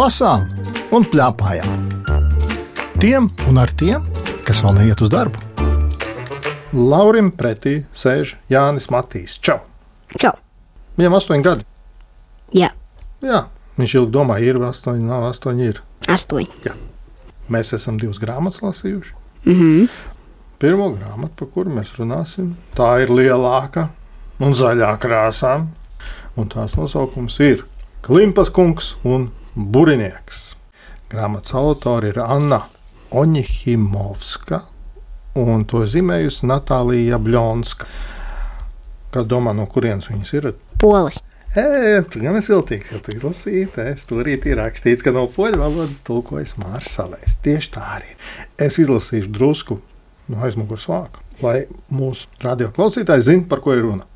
[0.00, 0.46] lasām
[0.96, 1.88] un plēpājām.
[3.00, 4.04] Tiem un ar tiem,
[4.46, 5.40] kas vēl neiet uz darbu.
[6.72, 9.36] Laurim pretī sēž Jānis Matīs.
[9.44, 9.58] Čau!
[10.16, 10.32] Čau!
[10.96, 11.66] Viņam astoņi gadi.
[12.56, 12.70] Jā,
[13.20, 13.42] Jā,
[13.76, 15.66] viņš ilgi domāja, ir astoņi, nav astoņi.
[15.68, 15.82] Ir.
[16.08, 16.72] astoņi.
[17.52, 19.12] Mēs esam divas grāmatas lasījuši.
[19.44, 19.90] Mhm.
[20.60, 23.88] Pirmā grāmata, par kuru mēs runāsim, tā ir lielāka
[24.40, 25.66] un zaļā krāsā.
[26.40, 27.66] Un tās nosaukums ir
[28.04, 30.54] Klimpas kungs un Burinieks.
[31.10, 32.60] Grāmatas autori ir Anna
[33.10, 34.60] Oņihimovska
[35.40, 37.88] un to zīmējusi Natālija Jablonska.
[39.10, 40.52] Kā domā, no kurienes viņas ir?
[40.78, 41.18] Polis.
[41.50, 43.64] Ē, tu gan esi viltīgs, jau tu izlasīji.
[43.90, 47.40] Es tur arī ir rakstīts, ka no poļu valodas tulkojas Mārsalēs.
[47.42, 48.14] Tieši tā arī.
[48.54, 49.80] Es izlasīšu drusku
[50.30, 54.06] no aizmugures vāka, lai mūsu radioklausītāji zinātu, par ko ir runa.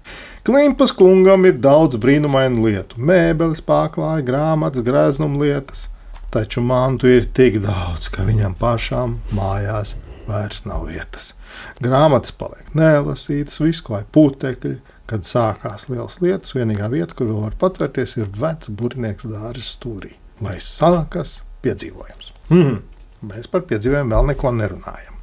[0.44, 5.86] Klimpas kungam ir daudz brīnumainu lietu, mēbeles, pārklāja, grāmatas, greznuma lietas,
[6.34, 9.94] taču mantu ir tik daudz, ka viņam pašām mājās
[10.26, 11.30] vairs nav vietas.
[11.80, 14.74] Grāmatas paliek nelasītas, visu klāja putekļi.
[15.08, 20.14] Kad sākās liels lietas, vienīgā vieta, kur vēl var patvērties, ir vecs burnieks dārza stūrī.
[20.44, 22.32] Lai sākas piedzīvojums.
[22.52, 22.78] Mm.
[23.32, 25.20] Mēs par piedzīvojumu vēl neko nerunājam.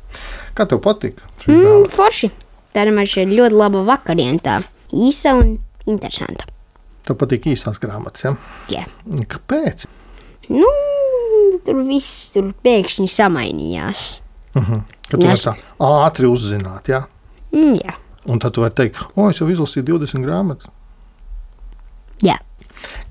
[0.58, 1.30] Kā tev patika?
[1.46, 2.34] Mm, forši.
[2.74, 4.62] Tā ir ļoti laba vakariņa.
[4.92, 5.56] Īsa un
[5.89, 6.45] interesanta.
[7.08, 8.34] Tev patīk īsās grāmatas, ja?
[8.70, 8.84] Jā.
[9.31, 9.86] Kāpēc?
[10.52, 10.67] Nu,
[11.66, 14.03] tur viss tur pēkšņi samainījās.
[14.53, 14.62] Ka
[15.16, 17.06] tu vari Nes- tā ātri uzzināt, ja?
[17.56, 17.95] Mm, jā.
[18.30, 20.69] Un tad tu vari teikt, o, es jau izlasīju 20 grāmatas.
[22.22, 22.38] jā.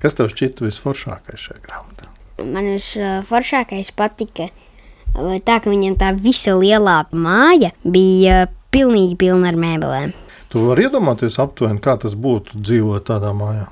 [0.01, 2.07] Kas tev šķita visforšākais šajā grāmatā?
[2.43, 9.51] Man visforšākais patika uh, tā, ka viņam tā visa lielā māja bija uh, pilnīgi pilna
[9.51, 10.11] ar mēbelēm.
[10.51, 13.67] Tu vari iedomāties aptuveni, kā tas būtu dzīvot tādā mājā.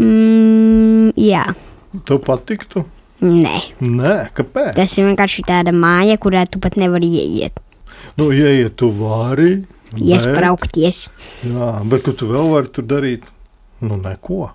[0.00, 1.44] Mm, jā,
[2.08, 2.86] Tev patiktu?
[3.22, 3.58] nē.
[3.84, 4.72] Nē, kāpēc?
[4.78, 7.60] Tas ir vienkārši tāda māja, kurā tu pat nevari ieiet,
[8.18, 9.62] Nu, ieiet, tu vari.
[9.94, 11.10] iesprāgties,
[11.44, 13.28] Jā, bet ko tu vēl vari tur darīt?
[13.80, 14.50] Nu, neko.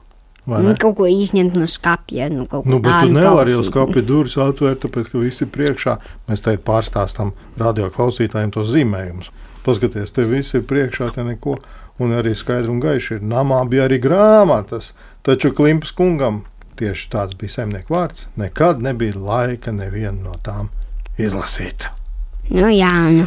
[0.47, 2.29] Nu, kaut ko izņemt no skapja.
[2.31, 5.97] Nu, Nu, bet tu nevari jau skāpja durvis atvērt, tāpēc, ka visi ir priekšā.
[6.29, 9.27] Mēs te pārstāstām radio klausītājiem tos zīmējumus.
[9.67, 11.57] Paskaties, te viss ir priekšā, te neko.
[11.99, 13.23] Un arī skaidri un gaiši ir.
[13.25, 14.91] Namā bija arī grāmatas,
[15.25, 16.43] taču Klimpas kungam
[16.77, 18.27] tieši tāds bija zemnieku vārds.
[18.37, 20.69] Nekad nebija laika nevienu no tām
[21.17, 21.89] izlasīt.
[22.53, 23.25] Nu, jā, nu.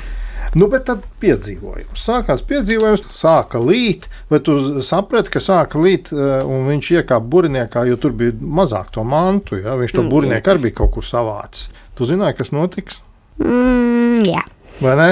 [0.54, 2.00] Nu, bet tad piedzīvojums.
[2.00, 7.84] Sākās piedzīvojums, sāka līt, bet tu saprati, ka sāka līt, eh, un viņš iekāpa burniekā,
[7.86, 9.60] jo tur bija mazāk to mantu.
[9.60, 9.76] Ja?
[9.78, 11.68] Viņš to Mm, burnieku arī bija kaut kur savācis.
[11.94, 12.98] Tu zināji, kas notiks?
[13.38, 14.42] Mm, jā.
[14.80, 15.08] Vai ne?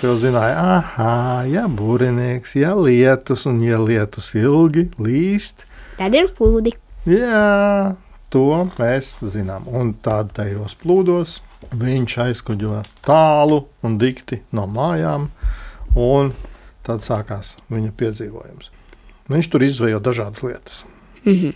[0.00, 0.60] Tev zināja,
[0.96, 5.66] ah, ja burnieks, ja lietus, un ja lietus ilgi līst,
[5.98, 6.72] Tad ir plūdi.
[7.04, 7.96] jā,
[8.32, 8.44] to
[8.78, 9.66] mēs zinām.
[9.68, 11.34] Un tādā tajos plūdos
[11.76, 15.28] viņš aizkuģo tālu un dikti no mājām,
[16.00, 16.32] un
[16.86, 18.70] tad sākās viņa piedzīvojums.
[19.30, 20.80] Viņš tur izvēlējās dažādas lietas.
[21.26, 21.52] Mhm.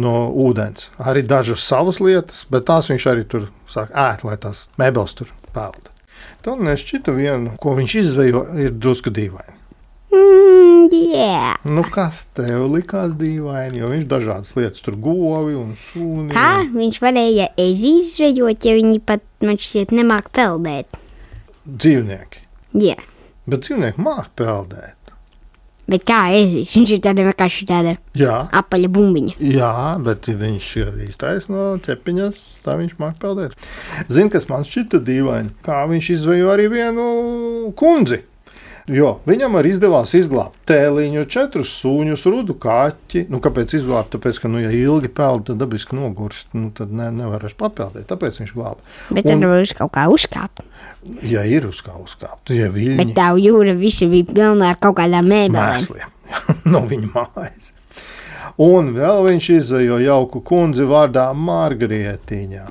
[0.00, 4.66] No ūdens, arī dažas savas lietas, bet tās viņš arī tur sāk ēst, lai tās
[4.80, 5.88] mēbeles tur pelda.
[6.40, 9.56] Tad nešķita viena, ko viņš izvēlējās, ir drusku dīvaini.
[10.10, 11.50] Mm, jā.
[11.68, 13.82] Nu, kas tev likās dīvaini?
[13.82, 16.30] Jo viņš dažādas lietas, tur govi un sūni.
[16.32, 20.96] Kā viņš varēja izveidot, ja viņi pat, man šķiet, nemāk peldēt?
[21.68, 22.46] Dzīvnieki.
[22.80, 22.96] Jā.
[23.50, 24.99] Bet dzīvnieki māca peldēt.
[25.90, 26.70] Bet kā ezis?
[26.76, 29.32] Viņš ir tāda vienkārši tāda Jā, apaļa bumbiņa.
[29.42, 29.72] jā,
[30.06, 33.56] bet viņš ir īstais no ķepiņas, tā viņš māca peldēt.
[34.08, 35.50] Zini, kas man šķita dīvaini?
[35.66, 37.06] Kā viņš izvēlējās arī vienu
[37.80, 38.22] kundzi.
[38.90, 43.26] Jo viņam arī izdevās izglābt tēliņu, četrus sūņus, rudu kaķi.
[43.30, 44.10] Nu, kāpēc izglābt?
[44.14, 48.08] Tāpēc, ka, nu, ja ilgi peld, tad dabiski nogurst, nu, tad ne, nevar vairs papeldēt.
[48.10, 48.82] Tāpēc viņš glāba.
[49.14, 50.64] Bet tad var uz kaut kā uzkāpt.
[51.24, 54.98] Ja ir uz kā uzkāpt, ja Bet viļņi tā jūra visi bija pilna ar kaut
[54.98, 56.10] kādām mēsliem
[56.72, 57.70] no viņa mājas.
[58.60, 62.66] Un vēl viņš izvēlēja jauku kundzi vārdā Margarietiņā.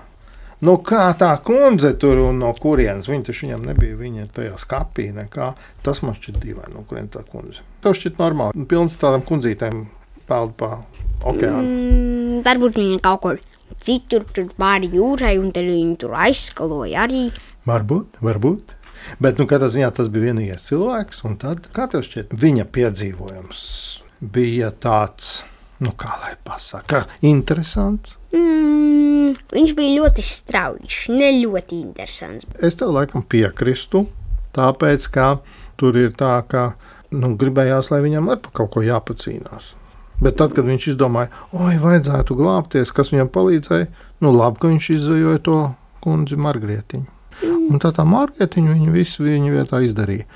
[0.60, 5.06] Nu, kā tā kundze tur un no kurienes viņa taču viņam nebija viņa tajā skapī
[5.16, 5.54] nekā.
[5.86, 7.64] Tas man šķiet dīvaini, no kurienes tā kundze.
[7.84, 8.66] Tas šķiet normāli.
[8.68, 9.86] Pilns tādām kundzītēm
[10.28, 10.82] peld pa
[11.24, 11.64] okeānu.
[11.64, 13.40] Mm, varbūt viņa kaut kur
[13.80, 17.30] citur, tur pāri jūrai, un tad viņi tur aizskaloja arī.
[17.70, 18.76] Varbūt, varbūt.
[19.24, 23.62] Bet, nu, katrā ziņā tas bija vienīgais cilvēks, un tad, kā tev šķiet, viņa piedzīvojums
[24.20, 25.40] bija tāds,
[25.80, 28.19] nu, kā lai pasaka, interesants.
[28.36, 32.46] Mm, viņš bija ļoti strauji, ne ļoti interesants.
[32.62, 34.06] Es tev laikam piekristu,
[34.58, 35.30] tāpēc, ka
[35.80, 36.72] tur ir tā, ka
[37.16, 39.74] nu, gribējās, lai viņam ar kaut ko jāpacīnās.
[40.20, 43.88] Bet tad, kad viņš izdomāja, oi, vajadzētu glābties, kas viņam palīdzēja,
[44.26, 45.60] nu labi, ka viņš izdejoja to
[46.04, 47.08] kundzi Margrietiņu.
[47.70, 50.28] Un tā tā Margrietiņa viņa visu viņa vietā izdarīja.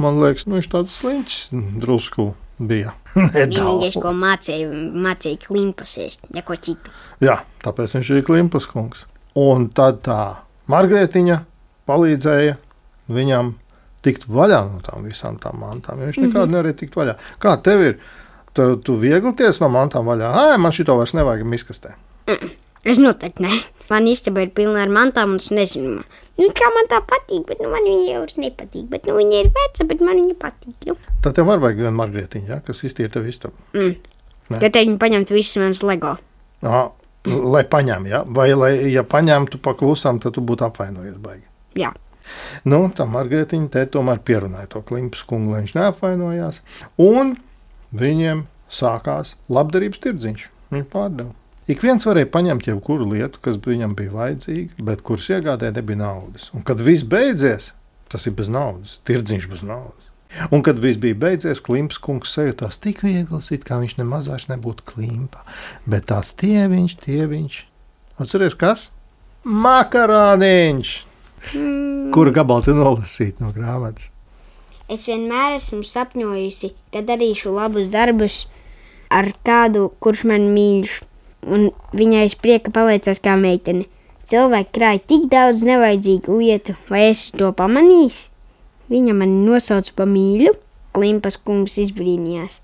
[0.00, 1.40] Man liekas, nu, viņš tāds sliņķis
[1.80, 2.94] drusku bija.
[3.34, 4.68] Vienīgais, ko mācīja,
[5.06, 6.92] mācīja klimpas ēst, neko citu.
[7.24, 9.06] Jā, tāpēc viņš ir klimpas kungs.
[9.38, 10.20] Un tad tā
[10.70, 11.40] Margrietiņa
[11.90, 12.56] palīdzēja
[13.10, 13.54] viņam
[14.04, 16.00] tikt vaļā no tām visām tām mantām.
[16.00, 16.54] Viņš nekādu mm -hmm.
[16.56, 17.16] nevarēja tikt vaļā.
[17.42, 17.98] Kā tev ir?
[18.52, 20.30] Tu, tu viegli ties no mantām vaļā.
[20.34, 21.94] Ai, man šito vairs nevajag miskastē.
[22.84, 23.60] Es noteikti nē.
[23.90, 26.00] Man istaba ir pilna ar mantām, un es nezinu,
[26.38, 27.42] nu, kā man tā patīk.
[27.48, 28.86] Bet nu, man viņa jau nepatīk.
[28.92, 30.76] Bet, nu, viņa ir veca, bet man viņa patīk.
[30.88, 30.96] Nu.
[31.24, 33.58] Tad tev var vajag vienu margrietiņu, ja, kas iztīra tev istabu.
[33.74, 33.98] Mm.
[34.56, 36.16] Tad viņi paņemtu visus manus LEGO.
[36.66, 36.84] Aha,
[37.26, 38.22] lai paņem, ja?
[38.26, 41.46] vai lai, ja paņemtu paklusām, tad tu būtu apvainojies baigi.
[41.78, 41.92] Jā.
[42.68, 46.60] Nu, tā Margaritiņa te tomēr pierunāja to klimpas kungu, lai viņš neapvainojās.
[47.02, 47.34] Un
[47.96, 50.46] viņiem sākās labdarības tirdziņš.
[50.70, 51.34] Viņi pārdeva.
[51.70, 56.48] Ik viens varēja paņemt jebkuru lietu, kas viņam bija vajadzīga, bet kuras iegādē nebija naudas.
[56.56, 57.70] Un kad viss beidzies,
[58.10, 60.08] tas ir bez naudas, tirdziņš bez naudas.
[60.54, 64.48] Un kad viss bija beidzies, Klimps kungs sajūtās tik viegls, it kā viņš nemaz vairs
[64.50, 65.44] nebūtu klimpa.
[65.86, 67.58] Bet tās tieviņš, tieviņš,
[68.22, 68.88] atceries kas?
[69.44, 70.94] Makarāniņš!
[72.14, 74.10] Kuru gabalu tu nolasīji no grāmatas?
[74.90, 78.40] Es vienmēr esmu sapņojusi, ka darīšu labus darbus
[79.10, 80.90] ar kādu, kurš man mīl.
[81.46, 83.86] Un viņai es prieka paliecās kā meitene.
[84.30, 88.28] Cilvēki krāja tik daudz nevajadzīgu lietu, vai es to pamanīju?
[88.90, 90.52] Viņa mani nosauca par mīļu,
[90.94, 92.60] Klimpas kungs izbrīnījās.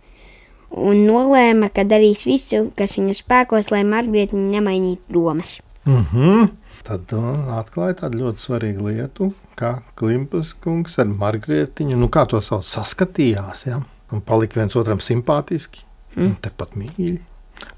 [0.75, 5.61] Un nolēma, ka darīs visu, kas viņa spēkos, lai Margarita nemainītu domas.
[5.87, 6.49] Mm -hmm.
[6.87, 7.13] Tad
[7.59, 13.67] atklāja tādu ļoti svarīgu lietu, kā Klimpas kungs ar Margaritiņu, nu kā to sauc, saskatījās.
[13.67, 13.81] Ja?
[14.13, 15.83] Un palika viens otram simpātiski,
[16.17, 16.27] mm.
[16.27, 17.19] un tepat mīļi.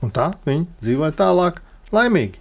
[0.02, 1.62] Un tā viņi dzīvoja tālāk,
[1.94, 2.38] laimīgi.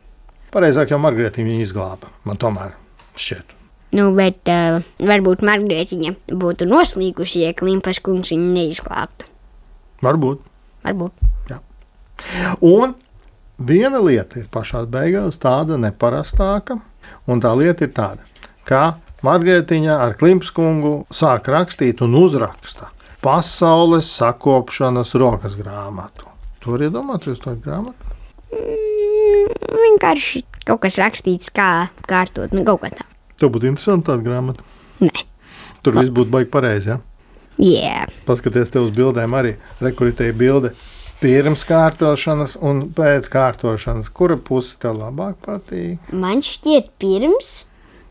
[0.54, 2.12] Pareizāk jau Margaritiņu viņa izglāba.
[2.28, 2.76] Man tomēr
[3.18, 3.54] šķiet.
[3.96, 9.28] Nu, bet uh, varbūt Margarita būtu noslīkusi, ja Klimpas kungs viņu neizglābtu.
[10.04, 10.44] Varbūt.
[10.84, 11.26] Varbūt.
[12.66, 12.96] Un
[13.58, 16.80] viena lieta ir pašā beigās tāda neparastāka,
[17.28, 18.28] un tā lieta ir tāda,
[18.68, 22.92] ka Margaritiņa ar Klimskungu sāk rakstīt un uzraksta
[23.24, 26.28] pasaules sakopšanas rokas grāmatu.
[26.64, 28.16] Tur iedomāties to grāmatu?
[28.52, 29.52] Mm,
[29.84, 33.08] vienkārši kaut kas rakstīts, kā kārtot, nu, kaut kā tā.
[33.38, 34.66] Tev būtu interesanti tāda grāmata.
[35.04, 35.12] Nē,
[35.86, 36.90] Tur viss būtu baigi pareizi.
[36.90, 37.00] Ja?
[37.62, 38.14] yeah.
[38.28, 40.74] Paskaties, te uz bildēm arī rekuritēja bilde.
[41.22, 44.10] Pirms kārtošanas un pēc kārtošanas.
[44.14, 46.12] Kura puse tev labāk patīk?
[46.12, 47.66] man šķiet, pirms,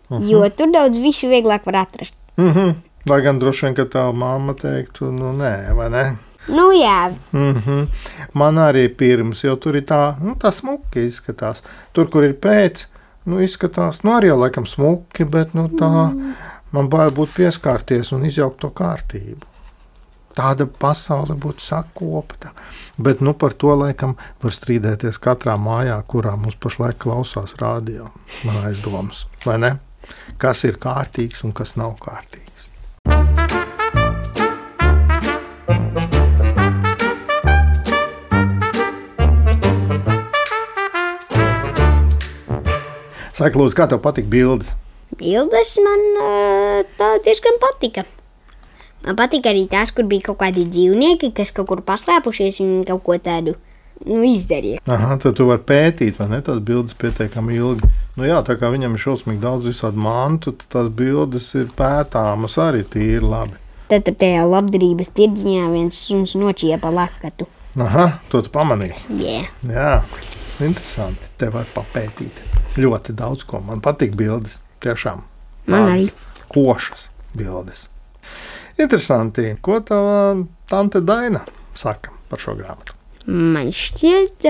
[0.09, 0.29] uh -huh.
[0.31, 2.15] jo tur daudz visu vieglāk var atrast.
[2.37, 2.75] Mm -hmm.
[3.07, 6.17] Lai gan droši vien, ka tā mamma teiktu, nu nē, vai ne?
[6.49, 7.89] Nu, jā, Mm -hmm.
[8.33, 11.63] Man arī pirms, jo tur ir tā, nu, tā smuki izskatās.
[11.93, 12.87] Tur, kur ir pēc,
[13.25, 16.35] nu, izskatās, nu, arī jau laikam smuki, bet nu, tā mm.
[16.73, 19.47] man bail būt pieskārties un izjaukt to kārtību.
[20.37, 22.51] Tāda pasaule būtu sakopta.
[22.99, 28.11] Bet nu, par to laikam var strīdēties katrā mājā, kurā mums pašlaik klausās rādio.
[28.45, 29.77] Man aizdomas, vai ne?
[30.39, 33.46] Kas ir kārtīgs un kas nav kārtīgs.
[43.37, 44.71] Saka, lūdzu, kā tev patīk bildes?
[45.21, 46.29] bildes man ā,
[46.97, 48.07] tā diezgan patika.
[49.05, 53.05] Man patīk arī tās, kur bija kaut kādi dzīvnieki, kas kaut kur paslēpušies un kaut
[53.05, 53.55] ko tādu
[54.07, 54.81] nu, izdarīja.
[54.89, 56.41] Aha, tad tu vari pētīt, vai ne?
[56.49, 57.93] Tās bildes pietiekami ilgi.
[58.17, 62.57] Nu, jā, tā kā viņam ir šausmīgi daudz visādi mantu, tad tās bildes ir pētāmas
[62.65, 63.61] arī tīri labi.
[63.93, 67.47] Tad tur tajā labdarības tirdziņā viens suns nočiepa lakatu.
[67.77, 68.97] Aha, to tu pamanīji.
[69.21, 69.53] Yeah.
[69.69, 69.97] Jā,
[70.65, 71.35] interesanti.
[71.37, 73.61] Te var papētīt ļoti daudz ko.
[73.65, 74.61] Man patīk bildes.
[74.85, 75.25] Tiešām.
[75.71, 76.09] Man arī.
[76.11, 77.87] Tādas Košas bildes.
[78.79, 79.57] Interesanti.
[79.61, 80.37] Ko tava
[80.69, 81.43] tante Daina
[81.75, 82.95] saka par šo grāmatu?
[83.27, 84.47] Man šķiet,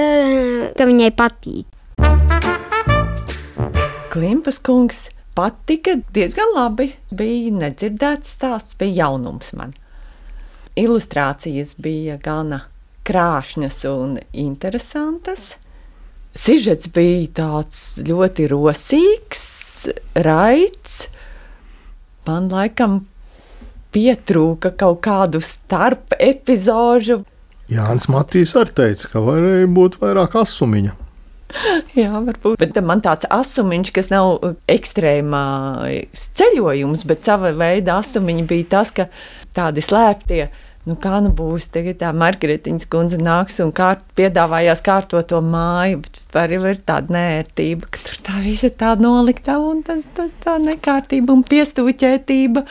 [0.76, 1.64] ka viņai patīk.
[4.12, 5.06] Klimpas kungs
[5.36, 6.90] patika diezgan labi.
[7.12, 9.74] Bija nedzirdēts stāsts, bija jaunums man.
[10.76, 12.66] Ilustrācijas bija gana
[13.08, 15.54] krāšņas un interesantas.
[16.36, 19.46] Sižets bija tāds ļoti rosīgs,
[20.20, 21.06] raids.
[22.26, 23.06] Man laikam
[23.94, 27.22] pietrūka kaut kādu starp epizodu.
[27.72, 30.92] Jānis Matīs arī teica, ka varēja būt vairāk asumiņa.
[31.98, 32.60] Jā, varbūt.
[32.60, 35.42] Bet man tāds asumiņš, kas nav ekstrēmā
[36.12, 39.08] ceļojums, bet sava veida asumiņš bija tas, ka
[39.56, 40.50] tādi slēptie
[40.86, 46.04] Nu, kā nu būs, tagad tā Margaritiņas kundze nāks un kārt, piedāvājās kārtot to māju,
[46.04, 50.54] bet arī ir tāda nērtība, ka tur tā visa tā nolikta un tā, tā, tā
[50.62, 52.62] nekārtība un piestūķētība.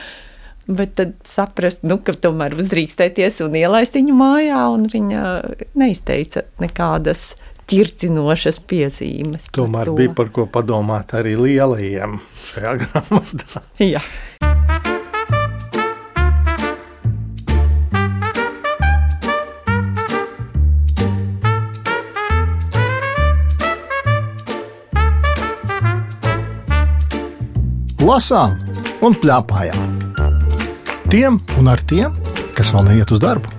[0.66, 5.26] Bet tad saprast, nu, ka tomēr uzdrīkstēties un ielaist viņu mājā, un viņa
[5.78, 7.34] neizteica nekādas
[7.70, 9.50] ķircinošas piezīmes.
[9.50, 9.98] par Tomēr to.
[10.00, 13.66] bija par ko padomāt arī lielajiem šajā grāmatā.
[13.84, 14.02] Jā.
[28.06, 28.52] Lasām
[29.02, 29.94] un plēpājām.
[31.10, 32.14] Tiem un ar tiem,
[32.54, 33.50] kas vēl neiet uz darbu.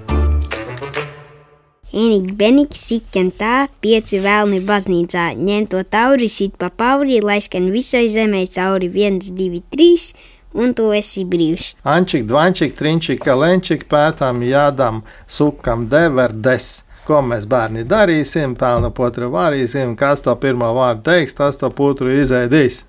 [1.90, 7.72] Enīgi Beniks sikken tā, pieci vēlni baznīcā, ņem to tauri, sit pa pauri, lai skan
[7.74, 10.12] visai zemē cauri, viens, divi, trīs,
[10.54, 11.72] un tu esi brīvs.
[11.82, 16.84] Ančik, dvančik, trinčik, kalenčik, pētām, jādām, sukam, deverdes.
[17.08, 22.14] Ko mēs bērni darīsim, pelnu potru varīsim, kas to pirmo vārdu teiks, tas to potru
[22.14, 22.84] izēdīs.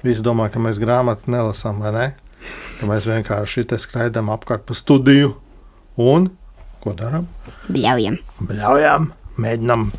[0.00, 2.06] Visi domā, ka mēs grāmatu nelasām, vai ne?
[2.80, 5.34] Ka mēs vienkārši skraidām apkārt pa studiju
[6.00, 6.30] un
[6.80, 7.26] ko darām?
[7.68, 8.16] Bļaujam.
[8.48, 9.90] Bļaujam, mēģinām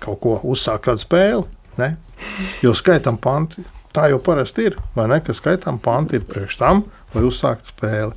[0.00, 1.44] kaut ko uzsākt, kādu spēli.
[1.76, 1.96] Ne?
[2.64, 3.64] Jo skaitām panti.
[3.92, 4.78] Tā jau parasti ir.
[4.96, 5.20] Vai ne?
[5.20, 8.16] Ka skaitām panti ir priekš tam, lai uzsāktu spēli.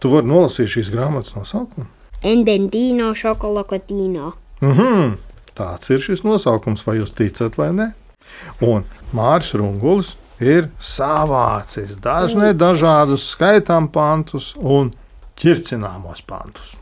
[0.00, 1.84] Tu vari nolasīt šīs grāmatas nosaukumu.
[2.24, 4.32] Endentino šokolokotino.
[4.64, 5.18] Mhm.
[5.60, 7.90] Tāds ir šis nosaukums, vai jūs ticat vai nē.
[8.64, 14.92] Un Mārcis Rungulis ir savācis dažne dažādus skaitām pantus un
[15.40, 16.74] ķircināmos pantus.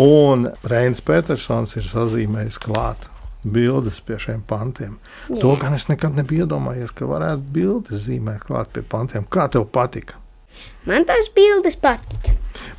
[0.00, 3.08] Un Reinis Petersons ir sazīmējis klāt
[3.44, 4.98] bildes pie šiem pantiem.
[5.28, 5.40] Jā.
[5.42, 9.26] To gan es nekad nebiju iedomājies, ka varētu bildes zīmēt klāt pie pantiem.
[9.28, 10.20] Kā tev patika?
[10.88, 12.34] Man tās bildes patika.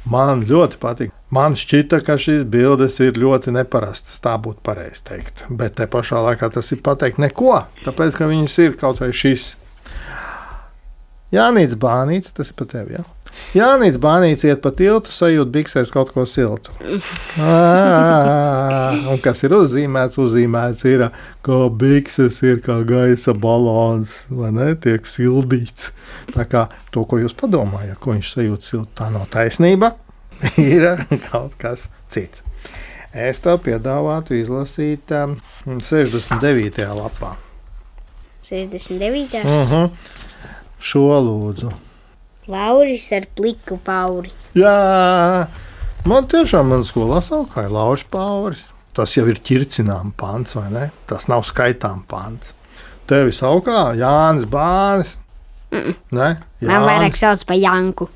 [0.09, 1.13] Man ļoti patīk.
[1.33, 4.19] Man šķita, ka šīs bildes ir ļoti neparastas.
[4.21, 5.41] Tā būtu pareizi teikt.
[5.49, 7.63] Bet te pašā laikā tas ir pateikt neko.
[7.81, 9.55] Tāpēc, ka viņas ir kaut vai šis.
[11.35, 12.97] Jānis Bānīts, tas ir pat tevi.
[12.97, 13.03] Ja?
[13.55, 16.71] Jānis Bānīts iet pa tiltu, sajūt biksēs kaut ko siltu.
[17.39, 20.19] Ā, Un kas ir uzzīmēts?
[20.21, 21.07] Uzzīmēts ir,
[21.45, 24.71] ka bikses ir kā gaisa balons, vai ne?
[24.79, 25.91] Tiek sildīts.
[26.31, 26.65] Tā kā
[26.95, 29.93] to, ko jūs padomājat, ko viņš sajūt siltu, tā nav taisnība.
[30.59, 30.87] Ir
[31.29, 32.43] kaut kas cits.
[33.15, 36.83] Es tev piedāvātu izlasīt um, 69.
[36.99, 37.35] lapā.
[38.43, 39.45] 69.
[39.45, 39.89] Uh -huh.
[40.85, 41.71] Šo lūdzu.
[42.51, 44.29] Lauris ar pliku pauri.
[44.53, 45.47] Jā,
[46.05, 48.67] man tiešām man skolā saukāja Lauris Pauris.
[48.95, 50.83] Tas jau ir ķircinām pants, vai ne?
[51.09, 52.53] Tas nav skaitām pants.
[53.09, 55.17] Tevi saukā Jānis Bānis.
[56.15, 56.29] Ne?
[56.61, 58.07] Man vairāk sauc par Janku.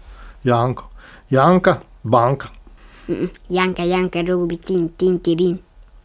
[0.47, 0.85] Janku.
[1.33, 2.53] Janka, banka.
[3.49, 5.57] Janka, Janka, rulli, tin, tin, tirin.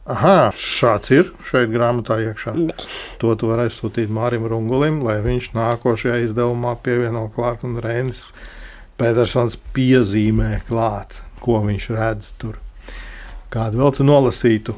[0.05, 2.53] Aha, šāds ir šeit grāmatā iekšā.
[3.23, 8.21] To tu vari aizsūtīt Mārim Rungulim, lai viņš nākošajā izdevumā pievieno klāt un Reinis
[9.01, 12.61] Petersons piezīmē klāt, ko viņš redz tur.
[13.49, 14.77] Kādu vēl tu nolasītu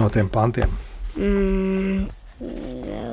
[0.00, 0.72] no tiem pantiem?
[1.12, 2.08] Mm,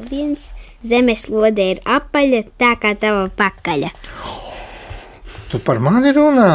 [0.08, 0.54] viens
[0.88, 3.92] zemeslode ir apaļa, tā kā tava pakaļa.
[5.52, 6.52] Tu par mani runā?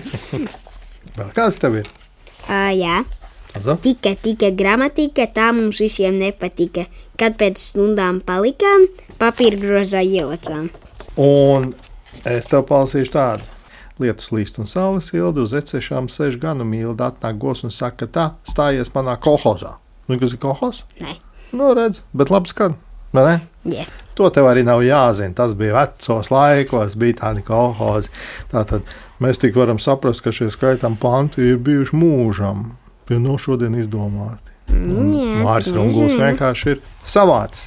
[1.18, 1.96] vēl kāds tev ir?
[2.46, 3.00] Uh, jā,
[3.54, 3.76] Lūdzu.
[3.82, 6.86] tika, tika gramatika, tā mums visiem nepatika.
[7.18, 8.86] Kad pēc stundām palikām,
[9.20, 10.70] papīra grozā ielacām.
[11.20, 11.72] Un
[12.24, 13.48] es tev palasīšu tādu.
[14.00, 18.30] Lietus līst un saules ilgi uz ecešām sēž ganu mīlīgi, atnāk gos un saka, tā
[18.48, 19.74] stājies manā kolhozā.
[20.08, 20.84] Nu, kas ir kolhoz?
[21.02, 21.18] Nē,
[21.52, 22.76] Nu, redz, bet labi skan.
[23.12, 23.40] vai ne?
[23.74, 23.84] jā.
[24.14, 25.34] To tev arī nav jāzina.
[25.34, 28.08] Tas bija vecos laikos, bija tādi kolhozi.
[28.52, 28.86] Tātad
[29.20, 32.76] mēs tik varam saprast, ka šie skaitām panti ir bijuši mūžam.
[33.10, 34.52] Tie nav šodien izdomāti.
[34.70, 36.18] jā Mārcis zinu.
[36.20, 37.64] vienkārši ir savāds.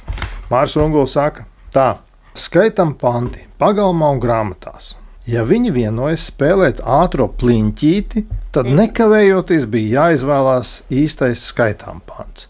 [0.48, 1.98] Mārcis Runguls saka, tā,
[2.32, 4.94] skaitam panti pagalmā un grāmatās.
[5.28, 8.24] Ja viņi vienojas spēlēt ātrā pliņķīti,
[8.56, 12.48] tad nekavējoties bija jāizvēlās īstais skaitām pants.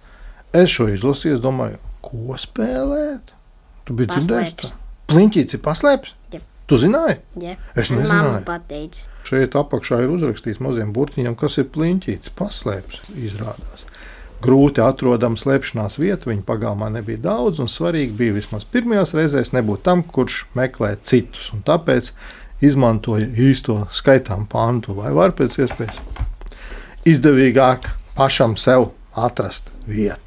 [0.55, 3.35] Es šo izlasīju, domāju, ko spēlēt?
[3.87, 4.71] Tu biji dzirdējis?
[5.11, 6.15] Pliņķītis ir paslēpts?
[6.71, 7.19] Tu zināji?
[7.41, 7.57] Jā.
[7.77, 7.91] Es.
[7.93, 9.09] Mamma pateica.
[9.25, 13.11] Šeit apakšā ir uzrakstīts maziem burtiņiem, kas ir pliņķītis, paslēpts.
[13.21, 13.85] Izrādās.
[14.45, 19.85] Grūti atrodama slēpšanās vieta, viņa pagalmā nebija daudz, un svarīgi bija vismaz pirmajās reizēs nebūt
[19.87, 21.49] tam, kurš meklē citus.
[21.65, 22.11] Tāpēc
[22.65, 26.01] izmantoja īsto skaitām pantu, lai var pēc iespējas
[27.09, 30.21] izdevīgāk pašam sev atrast vietu.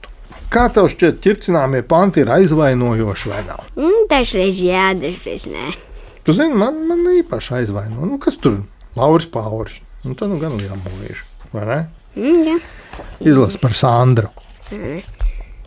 [0.53, 3.65] Kā tev šķiet, ķircināmie panti ir aizvainojoši vai nav?
[3.75, 5.73] Mm, dažreiz jā, dažreiz nē.
[6.27, 8.03] Tu zini, man, man īpaši aizvaino.
[8.03, 8.57] Nu, kas tur?
[8.99, 9.77] Lauris Pauris.
[10.03, 11.77] Un tad nu gan mūža, vai ne?
[12.19, 12.57] Mm, jā.
[13.31, 14.27] Izlasi par Sandru.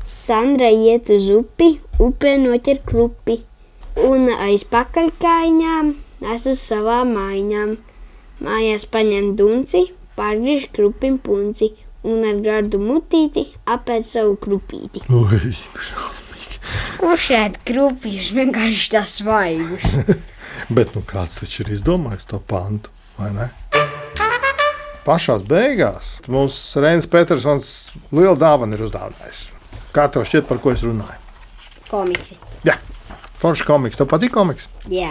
[0.05, 3.39] Sandra iet uz upi, upē noķer krupi,
[4.05, 7.77] un aiz pakaļkājām nes uz savām mājām.
[8.45, 9.87] Mājās paņem dunci,
[10.17, 11.73] pārgriež krupim punci,
[12.05, 15.05] un ar gardu mutīti apēd savu krupīti.
[15.09, 15.55] Ui,
[17.01, 19.89] Kurš ēd krupjus vienkārši tas svaigus?
[20.69, 23.49] bet nu kāds taču ir izdomājis to pantu, vai ne?
[25.07, 27.71] Pašā beigās mums Reinis Petersons
[28.13, 29.47] lielu dāvanu ir uzdāvinājis.
[29.97, 31.17] Kā tev šķiet, par ko es runāju?
[31.91, 32.37] Komiksi.
[32.69, 32.77] Jā,
[33.41, 33.99] foršs komiks.
[33.99, 34.69] Tev patīk komiks?
[34.93, 35.09] Jā.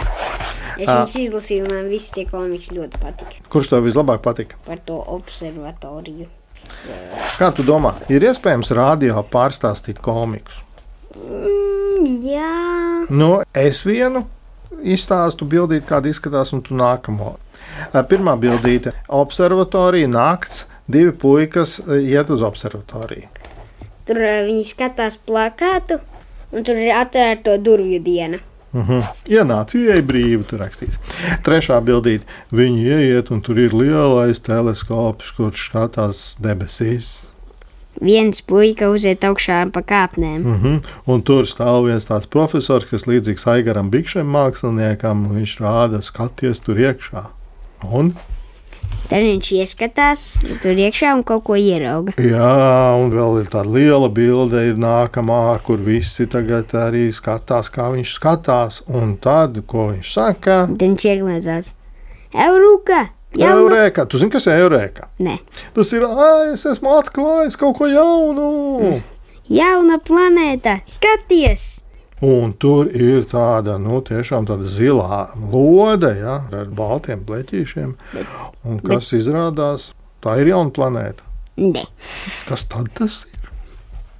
[0.78, 1.00] Es Ā.
[1.02, 3.42] viņus izlasīju, un man visi tie komiksi ļoti patika.
[3.52, 4.56] Kurš tev vislabāk patika?
[4.64, 6.30] Par to observatoriju.
[7.40, 10.60] Kā tu domā, ir iespējams rādio pārstāstīt komikus?
[11.18, 12.50] Mm, jā.
[13.10, 14.22] Nu, es vienu
[14.82, 17.36] izstāstu, bildīti, kāda izskatās, un tu nākamo.
[18.10, 23.28] Pirmā bildīte- observatorija, nakts, divi puikas iet uz observatoriju.
[24.06, 26.00] Tur viņi skatās plakātu,
[26.52, 28.38] un tur ir atvērto durvju diena.
[28.72, 29.06] Uh -huh.
[29.26, 30.98] Ienāca, ieeja brīvi, tur rakstīts.
[31.42, 32.24] Trešā bildīte-
[32.58, 37.29] viņi ieiet, un tur ir lielais teleskops, kurš skatās debesīs.
[38.00, 40.44] Viens puika uziet augšā pa kāpnēm.
[40.46, 40.80] Uh -huh.
[41.06, 46.76] Un tur stāv viens tāds profesors, kas līdzīgs Aigaram Bikšam māksliniekam, viņš rāda, skaties tur
[46.76, 47.26] iekšā.
[47.92, 48.14] Un,
[49.10, 50.20] Tad viņš ieskatās
[50.62, 52.12] tur iekšā un kaut ko ierauga.
[52.16, 57.90] jā, un vēl ir tāda liela bilde, ir nākamā, kur visi tagad arī skatās, kā
[57.90, 58.82] viņš skatās.
[58.86, 60.66] Un tad, ko viņš saka?
[60.70, 61.74] Tad viņš ieglēzās.
[62.34, 63.08] Eureka!
[63.38, 63.60] Jauna!
[63.60, 64.06] Eureka!
[64.10, 65.08] Tu zini, kas ir Eureka?
[65.22, 65.36] Nē,
[65.76, 69.02] Tas ir, ah, es esmu atklājis kaut ko jaunu.
[69.48, 70.80] jauna planēta!
[70.86, 71.68] Skaties!
[72.20, 75.22] Un tur ir tāda, nu, tiešām tāda zilā
[75.52, 77.94] lode, ja, ar baltiem pleķīšiem.
[78.68, 81.24] Un kas izrādās, tā ir jauna planēta.
[81.60, 81.86] Nē,
[82.48, 83.48] Kas tad tas ir?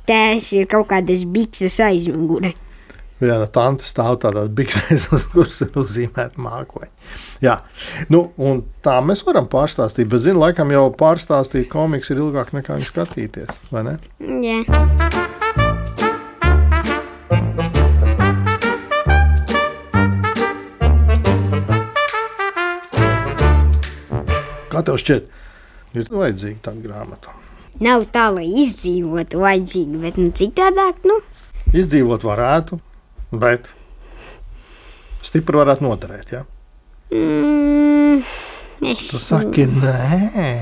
[0.09, 2.55] tas ir kaut kādas bikses aizmugure.
[3.21, 6.89] Viena tante stāv tādā biksēs, uz kuras ir uzzīmēta mākoņa.
[7.41, 7.55] Jā,
[8.13, 12.77] nu, un tā mēs varam pārstāstīt, bet, zinu, laikam jau pārstāstīt komiks ir ilgāk nekā
[12.77, 13.95] viņu skatīties, vai ne?
[14.45, 14.61] Jā,
[24.71, 25.33] Kā tev šķiet,
[25.97, 27.33] ir vajadzīga tāda grāmata?
[27.81, 31.21] nav tā, lai izdzīvotu vajadzīgi, bet nu, citādāk, nu,
[31.71, 32.81] Izdzīvot varētu,
[33.33, 33.69] bet
[35.23, 36.33] stipri varētu noderēt.
[36.35, 36.41] Ja?
[37.13, 38.23] Mm,
[38.93, 39.09] es.
[39.11, 40.55] Tu saki, nē,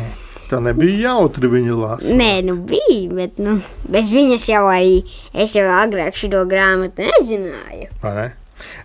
[0.51, 2.17] tā nebija jautri viņa lasa.
[2.19, 3.59] Nē, nu bija, bet nu,
[3.89, 5.01] bez viņas jau arī
[5.33, 7.91] es jau agrāk šo grāmatu nezināju.
[8.05, 8.31] Ne?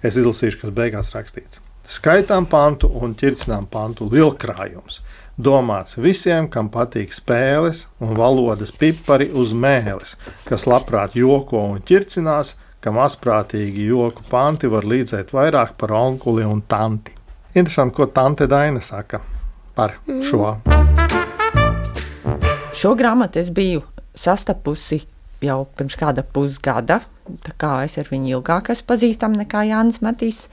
[0.06, 1.62] Es izlasīšu, kas beigās rakstīts.
[1.90, 5.02] Skaitām pantu un ķircinām pantu lielkrājums.
[5.34, 10.14] Domāts visiem, kam patīk spēles un valodas pipari uz mēles,
[10.46, 16.62] kas labprāt joko un ķircinās, kam asprātīgi joku panti var līdzēt vairāk par onkuli un
[16.70, 17.16] tanti.
[17.54, 19.20] Interesanti, ko tante Daina saka
[19.76, 20.56] par šo.
[22.74, 23.84] Šo grāmatu es biju
[24.18, 25.04] sastapusi
[25.44, 27.04] jau pirms kāda pusgada.
[27.46, 30.48] Tā kā es ar viņu ilgāk esmu pazīstama nekā Jānis Matīs.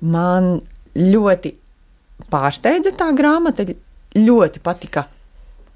[0.00, 0.56] Man
[0.96, 1.52] ļoti
[2.32, 3.68] pārsteidza tā grāmata.
[4.16, 5.04] Ļoti patika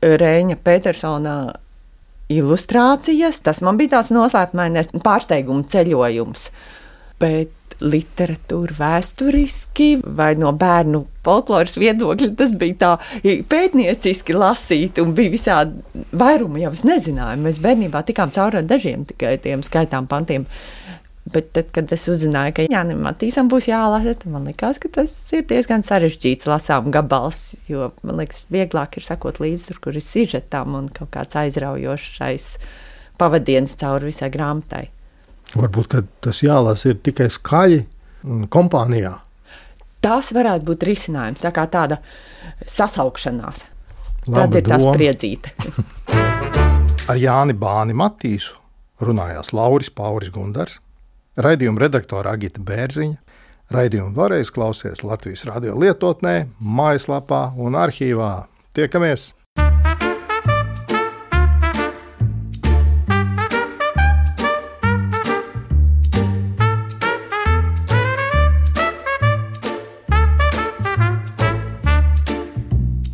[0.01, 1.37] Reņa Petersona
[2.33, 3.43] ilustrācijas.
[3.45, 6.49] Tas man bija tāds noslēpumainais pārsteiguma ceļojums.
[7.21, 9.89] Bet literatūra vēsturiski
[10.19, 12.91] vai no bērnu folkloras viedokļa tas bija tā
[13.51, 17.43] pētnieciski lasīt un bija visādi vairumi jau es nezināju.
[17.45, 20.49] Mēs bērnībā tikām cauri dažiem tikai tiem skaitām pantiem.
[21.29, 25.13] Bet tad, kad es uzzināju, ka Jānis Matīsam būs jālasa, tad man liekas, ka tas
[25.37, 27.51] ir diezgan sarežģīts lasām gabals.
[27.69, 32.55] Jo man liekas, vieglāk ir sakot līdzi tur, kur ir sižetam un kaut kāds aizraujošais
[33.21, 34.87] pavadienis cauri visai grāmatai.
[35.57, 37.81] Varbūt tas jālasa tikai skaļi
[38.53, 39.15] kompānijā.
[40.05, 41.99] Tas varētu būt risinājums, tā kā tāda
[42.69, 43.65] sasaukšanās.
[44.29, 44.93] Laba Tad ir doma.
[44.95, 45.55] priedzīte.
[47.11, 48.59] Ar Jāni Bāni Matīsu
[49.01, 50.79] runājās Lauris Pauris Gundars,
[51.39, 53.17] raidījuma redaktore Agita Bērziņa.
[53.73, 58.47] Raidījumu varēs klausīties Latvijas radio lietotnē, mājaslapā un arhīvā.
[58.77, 59.35] Tiekamies!